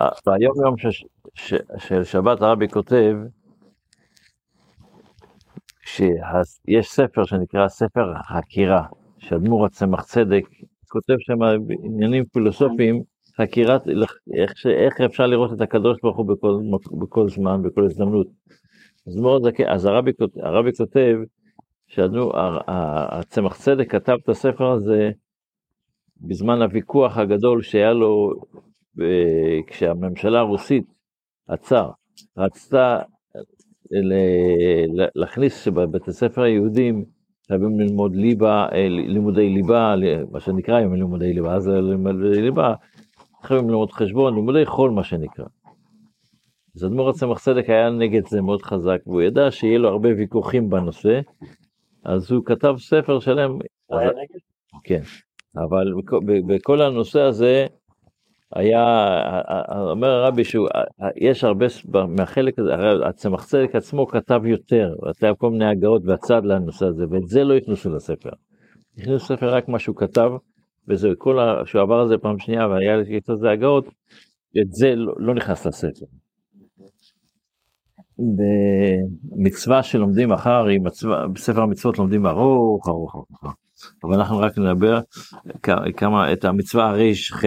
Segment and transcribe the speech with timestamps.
[0.00, 0.74] ביום יום
[1.78, 3.16] של שבת הרבי כותב,
[5.84, 8.86] שיש ספר שנקרא ספר החקירה,
[9.18, 10.44] שאדמו"ר הצמח צדק
[10.88, 11.42] כותב שם
[11.84, 13.02] עניינים פילוסופיים,
[13.36, 13.82] חקירת,
[14.34, 16.56] איך, איך אפשר לראות את הקדוש ברוך הוא בכל,
[17.00, 18.26] בכל זמן, בכל הזדמנות.
[19.06, 20.10] אז, מאוד, אז הרבי,
[20.42, 21.16] הרבי כותב,
[21.86, 25.10] שהצמח צדק כתב את הספר הזה
[26.20, 28.32] בזמן הוויכוח הגדול שהיה לו
[29.66, 30.84] כשהממשלה הרוסית,
[31.48, 31.90] הצאר,
[32.36, 32.98] רצתה
[35.14, 37.04] להכניס שבבתי ספר היהודים
[37.48, 39.94] חייבים ללמוד ליבה, אה, לימודי ליבה,
[40.30, 42.74] מה שנקרא היום לימודי ליבה, אז לימודי ליבה,
[43.42, 45.44] חייבים ללמוד חשבון, לימודי חול מה שנקרא.
[46.76, 50.70] אז אדמו"ר הצמח צדק היה נגד זה מאוד חזק, והוא ידע שיהיה לו הרבה ויכוחים
[50.70, 51.20] בנושא,
[52.04, 53.50] אז הוא כתב ספר שלם.
[53.86, 54.40] הוא היה נגד?
[54.84, 55.00] כן,
[55.56, 55.92] אבל
[56.46, 57.66] בכל הנושא הזה,
[58.54, 59.06] היה,
[59.90, 61.66] אומר הרבי שיש הרבה,
[62.08, 67.04] מהחלק הזה, הרי הצמח צדק עצמו כתב יותר, כתב כל מיני הגאות והצד לנושא הזה,
[67.10, 68.30] ואת זה לא הכניסו לספר.
[68.98, 70.30] הכניסו לספר רק מה שהוא כתב,
[70.88, 71.66] וזה כל, ה...
[71.66, 73.86] שהוא עבר על זה פעם שנייה והיה את זה הגאות,
[74.62, 76.06] את זה לא, לא נכנס לספר.
[78.18, 83.54] במצווה שלומדים מחר, מצווה, בספר המצוות לומדים ארוך, ארוך, ארוך.
[84.04, 85.00] אבל אנחנו רק נדבר
[85.96, 87.44] כמה, את המצווה הר"ח,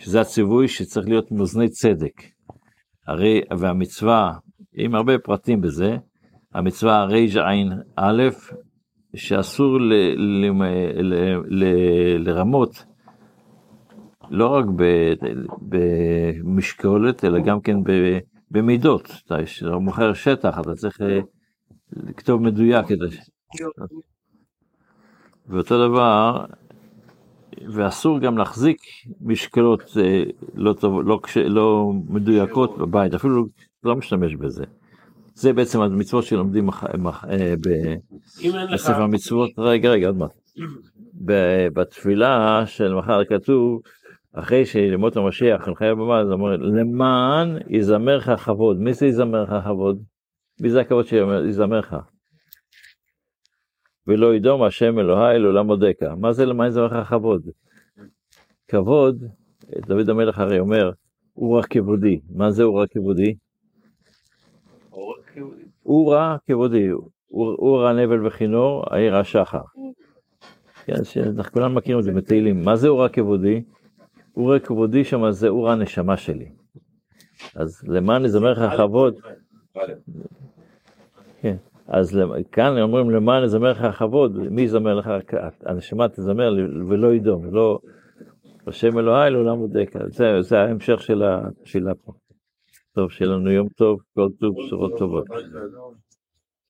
[0.00, 2.22] שזה הציווי שצריך להיות מאזני צדק.
[3.06, 4.32] הרי, והמצווה,
[4.74, 5.96] עם הרבה פרטים בזה,
[6.54, 8.22] המצווה רע"א,
[9.16, 10.50] שאסור ל, ל,
[11.00, 11.14] ל,
[11.48, 11.64] ל,
[12.28, 12.84] לרמות
[14.30, 14.64] לא רק
[15.62, 17.76] במשקולת, אלא גם כן
[18.50, 19.12] במידות.
[19.26, 19.36] אתה
[19.80, 21.20] מוכר שטח, אתה צריך אה,
[21.92, 22.86] לכתוב מדויק.
[25.46, 26.44] ואותו דבר,
[27.72, 28.78] ואסור גם להחזיק
[29.20, 30.22] משקלות אה,
[30.54, 33.46] לא, טוב, לא, לא מדויקות בבית, אפילו
[33.84, 34.64] לא משתמש בזה.
[35.34, 37.54] זה בעצם המצוות שלומדים אה,
[38.72, 40.30] בספר המצוות, רגע רגע עוד מעט.
[41.72, 43.80] בתפילה של מחר כתוב,
[44.32, 48.80] אחרי שלמות המשיח, נחיה במה, זה אומר, למען יזמר לך כבוד.
[48.80, 50.02] מי זה יזמר לך כבוד?
[50.60, 51.96] מי זה הכבוד שיזמר לך?
[54.06, 56.14] ולא ידום השם אלוהי לעולם מודקה.
[56.14, 57.42] מה זה למען יזמר לך כבוד?
[58.70, 59.24] כבוד,
[59.86, 60.90] דוד המלך הרי אומר,
[61.32, 62.20] הוא כבודי.
[62.34, 63.34] מה זה הוא כבודי?
[65.82, 66.88] הוא רע כבודי,
[67.28, 69.60] הוא רע נבל וכינור, העיר השחר.
[70.84, 70.92] כן,
[71.26, 72.64] אנחנו כולנו מכירים את זה בתהילים.
[72.64, 73.62] מה זה הוא רע כבודי?
[74.32, 76.48] הוא רע כבודי שם, זה הוא רע נשמה שלי.
[77.54, 79.14] אז למען נזמר לך כבוד.
[81.40, 81.56] כן,
[81.88, 82.20] אז
[82.52, 85.10] כאן אומרים למען נזמר לך כבוד, מי יזמר לך?
[85.66, 86.54] הנשמה תזמר
[86.88, 87.78] ולא ידום, ולא...
[88.70, 89.90] השם אלוהי לעולם בודק.
[90.06, 92.12] זה, זה ההמשך של התפילה פה.
[92.94, 95.24] טוב, שיהיה לנו יום טוב, כל טוב, בשורות טובות.